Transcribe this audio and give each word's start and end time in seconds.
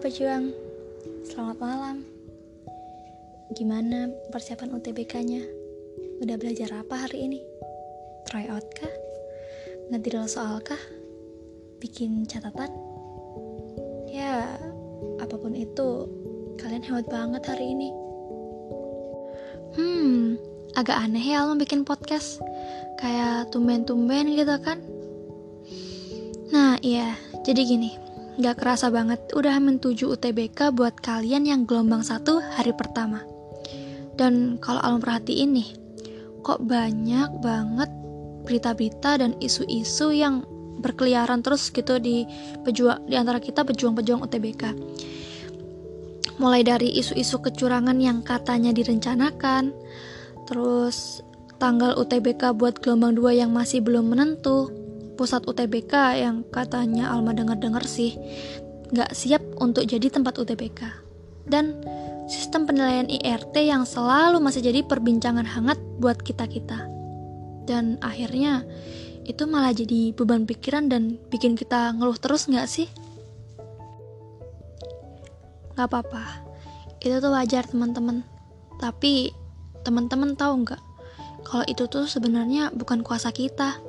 pejuang, 0.00 0.48
selamat 1.28 1.60
malam. 1.60 2.00
Gimana 3.52 4.08
persiapan 4.32 4.72
UTBK-nya? 4.72 5.44
Udah 6.24 6.40
belajar 6.40 6.72
apa 6.72 7.04
hari 7.04 7.28
ini? 7.28 7.44
Try 8.24 8.48
out 8.48 8.64
kah? 8.72 8.88
Ngediril 9.92 10.24
soal 10.24 10.64
kah? 10.64 10.80
Bikin 11.84 12.24
catatan? 12.24 12.72
Ya, 14.08 14.56
apa 15.20 15.36
pun 15.36 15.52
itu, 15.52 16.08
kalian 16.56 16.80
hebat 16.80 17.04
banget 17.12 17.44
hari 17.52 17.76
ini. 17.76 17.92
Hmm, 19.76 20.40
agak 20.80 20.96
aneh 20.96 21.28
ya 21.28 21.44
Alma 21.44 21.60
bikin 21.60 21.84
podcast. 21.84 22.40
Kayak 22.96 23.52
tumben-tumben 23.52 24.32
gitu 24.32 24.56
kan? 24.64 24.80
Nah, 26.56 26.80
iya, 26.80 27.20
jadi 27.44 27.68
gini. 27.68 28.09
Gak 28.40 28.56
kerasa 28.56 28.88
banget 28.88 29.20
udah 29.36 29.60
7 29.60 29.84
UTBK 30.16 30.72
buat 30.72 30.96
kalian 31.04 31.44
yang 31.44 31.68
gelombang 31.68 32.00
satu 32.00 32.40
hari 32.40 32.72
pertama. 32.72 33.20
Dan 34.16 34.56
kalau 34.56 34.80
Alma 34.80 34.96
perhatiin 34.96 35.60
nih, 35.60 35.68
kok 36.40 36.64
banyak 36.64 37.36
banget 37.44 37.92
berita-berita 38.48 39.20
dan 39.20 39.36
isu-isu 39.44 40.16
yang 40.16 40.40
berkeliaran 40.80 41.44
terus 41.44 41.68
gitu 41.68 42.00
di 42.00 42.24
pejuang 42.64 43.04
di 43.04 43.20
antara 43.20 43.44
kita 43.44 43.60
pejuang-pejuang 43.60 44.24
UTBK. 44.24 44.72
Mulai 46.40 46.64
dari 46.64 46.96
isu-isu 46.96 47.44
kecurangan 47.44 48.00
yang 48.00 48.24
katanya 48.24 48.72
direncanakan, 48.72 49.76
terus 50.48 51.20
tanggal 51.60 51.92
UTBK 52.00 52.56
buat 52.56 52.80
gelombang 52.80 53.20
2 53.20 53.44
yang 53.44 53.52
masih 53.52 53.84
belum 53.84 54.16
menentu, 54.16 54.79
pusat 55.20 55.44
UTBK 55.44 56.24
yang 56.24 56.48
katanya 56.48 57.12
Alma 57.12 57.36
dengar-dengar 57.36 57.84
sih 57.84 58.16
nggak 58.88 59.12
siap 59.12 59.44
untuk 59.60 59.84
jadi 59.84 60.08
tempat 60.08 60.40
UTBK. 60.40 60.80
Dan 61.44 61.76
sistem 62.24 62.64
penilaian 62.64 63.04
IRT 63.04 63.52
yang 63.60 63.84
selalu 63.84 64.40
masih 64.40 64.64
jadi 64.64 64.80
perbincangan 64.80 65.44
hangat 65.44 65.76
buat 66.00 66.24
kita-kita. 66.24 66.88
Dan 67.68 68.00
akhirnya 68.00 68.64
itu 69.28 69.44
malah 69.44 69.76
jadi 69.76 70.16
beban 70.16 70.48
pikiran 70.48 70.88
dan 70.88 71.20
bikin 71.28 71.52
kita 71.52 71.92
ngeluh 72.00 72.16
terus 72.16 72.48
nggak 72.48 72.64
sih? 72.64 72.88
Gak 75.76 75.84
apa-apa, 75.84 76.48
itu 77.04 77.20
tuh 77.20 77.28
wajar 77.28 77.68
teman-teman. 77.68 78.24
Tapi 78.80 79.36
teman-teman 79.84 80.32
tahu 80.32 80.64
nggak 80.64 80.82
kalau 81.44 81.64
itu 81.68 81.88
tuh 81.88 82.04
sebenarnya 82.04 82.68
bukan 82.72 83.00
kuasa 83.00 83.32
kita 83.32 83.80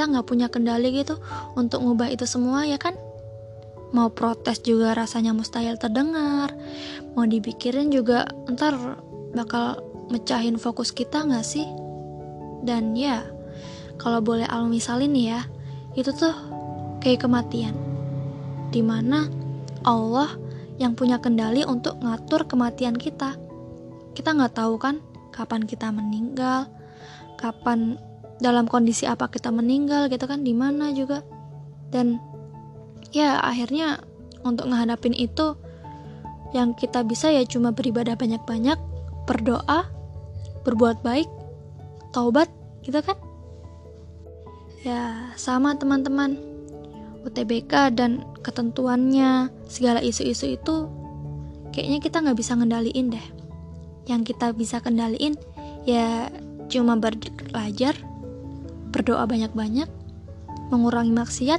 kita 0.00 0.16
nggak 0.16 0.32
punya 0.32 0.48
kendali 0.48 0.96
gitu 0.96 1.20
untuk 1.60 1.84
ngubah 1.84 2.08
itu 2.08 2.24
semua 2.24 2.64
ya 2.64 2.80
kan? 2.80 2.96
Mau 3.92 4.08
protes 4.08 4.64
juga 4.64 4.96
rasanya 4.96 5.36
mustahil 5.36 5.76
terdengar. 5.76 6.56
Mau 7.12 7.28
dipikirin 7.28 7.92
juga 7.92 8.24
ntar 8.48 8.96
bakal 9.36 9.84
mecahin 10.08 10.56
fokus 10.56 10.88
kita 10.88 11.20
nggak 11.20 11.44
sih? 11.44 11.68
Dan 12.64 12.96
ya 12.96 13.28
kalau 14.00 14.24
boleh 14.24 14.48
al 14.48 14.72
misalin 14.72 15.12
ya 15.12 15.44
itu 15.92 16.16
tuh 16.16 16.32
kayak 17.04 17.28
kematian. 17.28 17.76
Di 18.72 18.80
mana 18.80 19.28
Allah 19.84 20.32
yang 20.80 20.96
punya 20.96 21.20
kendali 21.20 21.60
untuk 21.68 22.00
ngatur 22.00 22.48
kematian 22.48 22.96
kita. 22.96 23.36
Kita 24.16 24.32
nggak 24.32 24.64
tahu 24.64 24.80
kan 24.80 25.04
kapan 25.28 25.68
kita 25.68 25.92
meninggal 25.92 26.72
kapan 27.36 28.00
dalam 28.40 28.64
kondisi 28.64 29.04
apa 29.04 29.28
kita 29.28 29.52
meninggal 29.52 30.08
gitu 30.08 30.24
kan 30.24 30.42
di 30.42 30.56
mana 30.56 30.90
juga. 30.96 31.22
Dan 31.92 32.18
ya 33.12 33.38
akhirnya 33.38 34.00
untuk 34.42 34.66
menghadapin 34.66 35.12
itu 35.12 35.54
yang 36.50 36.74
kita 36.74 37.06
bisa 37.06 37.30
ya 37.30 37.46
cuma 37.46 37.70
beribadah 37.70 38.18
banyak-banyak 38.18 38.78
berdoa 39.28 39.86
berbuat 40.66 41.04
baik 41.06 41.28
taubat 42.10 42.50
gitu 42.82 42.98
kan. 43.04 43.16
Ya 44.80 45.30
sama 45.36 45.76
teman-teman 45.76 46.40
UTBK 47.20 47.92
dan 47.92 48.24
ketentuannya 48.40 49.52
segala 49.68 50.00
isu-isu 50.00 50.56
itu 50.56 50.88
kayaknya 51.70 52.00
kita 52.00 52.16
nggak 52.24 52.38
bisa 52.40 52.56
ngendaliin 52.56 53.12
deh. 53.12 53.26
Yang 54.08 54.34
kita 54.34 54.56
bisa 54.56 54.80
kendaliin 54.80 55.36
ya 55.84 56.32
cuma 56.72 56.96
belajar 56.96 57.94
berdoa 59.10 59.26
banyak-banyak, 59.26 59.90
mengurangi 60.70 61.10
maksiat, 61.10 61.58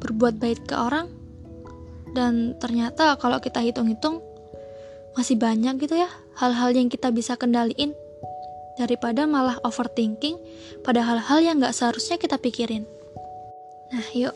berbuat 0.00 0.40
baik 0.40 0.64
ke 0.64 0.72
orang, 0.72 1.04
dan 2.16 2.56
ternyata 2.56 3.12
kalau 3.20 3.44
kita 3.44 3.60
hitung-hitung 3.60 4.24
masih 5.12 5.36
banyak 5.36 5.76
gitu 5.84 6.00
ya 6.00 6.08
hal-hal 6.40 6.72
yang 6.72 6.88
kita 6.88 7.12
bisa 7.12 7.36
kendaliin 7.36 7.92
daripada 8.80 9.28
malah 9.28 9.60
overthinking 9.68 10.40
pada 10.80 11.04
hal-hal 11.04 11.44
yang 11.44 11.60
gak 11.60 11.76
seharusnya 11.76 12.16
kita 12.16 12.40
pikirin. 12.40 12.88
Nah 13.92 14.08
yuk, 14.16 14.32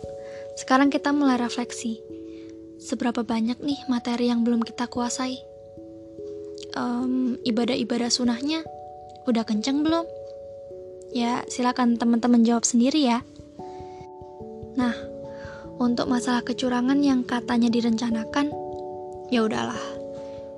sekarang 0.61 0.93
kita 0.93 1.17
mulai 1.17 1.41
refleksi. 1.41 2.05
Seberapa 2.77 3.25
banyak 3.25 3.65
nih 3.65 3.81
materi 3.89 4.29
yang 4.29 4.45
belum 4.45 4.61
kita 4.61 4.93
kuasai? 4.93 5.41
Um, 6.77 7.41
ibadah-ibadah 7.49 8.13
sunahnya 8.13 8.61
udah 9.25 9.49
kenceng 9.49 9.81
belum? 9.81 10.20
Ya, 11.11 11.43
silakan 11.51 11.99
teman-teman 11.99 12.47
jawab 12.47 12.63
sendiri 12.63 13.03
ya. 13.03 13.27
Nah, 14.79 14.95
untuk 15.83 16.07
masalah 16.07 16.47
kecurangan 16.47 17.03
yang 17.03 17.27
katanya 17.27 17.67
direncanakan, 17.67 18.55
ya 19.35 19.43
udahlah. 19.43 19.81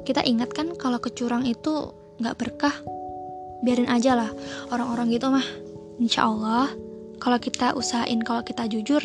Kita 0.03 0.21
ingat 0.27 0.53
kan 0.53 0.75
kalau 0.77 1.01
kecurang 1.01 1.49
itu 1.49 1.95
nggak 2.21 2.37
berkah. 2.37 2.75
Biarin 3.63 3.89
aja 3.89 4.19
lah 4.19 4.31
orang-orang 4.69 5.15
gitu 5.15 5.31
mah. 5.31 5.47
Insya 6.03 6.27
Allah, 6.27 6.69
kalau 7.23 7.39
kita 7.39 7.79
usahain 7.79 8.21
kalau 8.21 8.43
kita 8.43 8.67
jujur, 8.67 9.01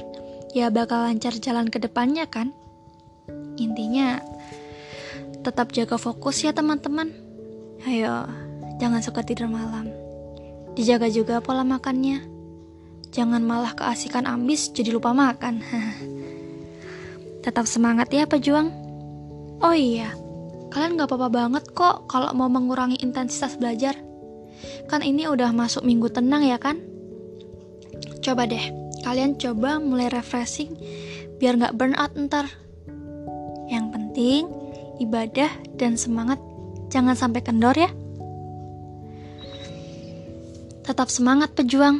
ya 0.51 0.73
bakal 0.73 1.05
lancar 1.05 1.31
jalan 1.37 1.69
ke 1.69 1.77
depannya 1.77 2.25
kan. 2.25 2.51
Intinya, 3.61 4.19
tetap 5.45 5.71
jaga 5.71 5.95
fokus 6.01 6.41
ya 6.41 6.51
teman-teman. 6.51 7.13
Ayo, 7.85 8.25
jangan 8.81 9.05
suka 9.05 9.21
tidur 9.21 9.47
malam. 9.47 10.06
Dijaga 10.77 11.09
juga 11.09 11.41
pola 11.41 11.65
makannya. 11.65 12.21
Jangan 13.09 13.41
malah 13.41 13.73
keasikan 13.73 14.29
ambis 14.29 14.69
jadi 14.69 14.93
lupa 14.93 15.09
makan. 15.09 15.65
Tetap 17.43 17.65
semangat 17.65 18.13
ya 18.13 18.29
pejuang. 18.29 18.69
Oh 19.57 19.73
iya, 19.73 20.13
kalian 20.69 21.01
gak 21.01 21.09
apa-apa 21.09 21.29
banget 21.33 21.63
kok 21.73 22.05
kalau 22.05 22.29
mau 22.37 22.45
mengurangi 22.45 23.01
intensitas 23.01 23.57
belajar. 23.57 23.97
Kan 24.85 25.01
ini 25.01 25.25
udah 25.25 25.49
masuk 25.49 25.81
minggu 25.81 26.13
tenang 26.13 26.45
ya 26.45 26.61
kan? 26.61 26.77
Coba 28.21 28.45
deh, 28.45 28.61
kalian 29.01 29.33
coba 29.41 29.81
mulai 29.81 30.13
refreshing 30.13 30.77
biar 31.41 31.57
gak 31.57 31.73
burn 31.73 31.97
out 31.97 32.13
ntar. 32.13 32.45
Yang 33.65 33.85
penting, 33.97 34.41
ibadah 35.01 35.49
dan 35.81 35.97
semangat 35.97 36.37
jangan 36.93 37.17
sampai 37.17 37.41
kendor 37.41 37.73
ya. 37.73 37.89
Tetap 40.87 41.11
semangat 41.11 41.51
pejuang. 41.51 41.99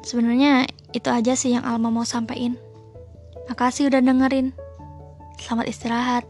Sebenarnya 0.00 0.64
itu 0.96 1.12
aja 1.12 1.36
sih 1.36 1.52
yang 1.52 1.68
Alma 1.68 1.92
mau 1.92 2.08
sampaikan. 2.08 2.56
Makasih 3.52 3.92
udah 3.92 4.00
dengerin. 4.00 4.56
Selamat 5.36 5.68
istirahat. 5.68 6.24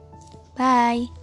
Bye. 0.58 1.19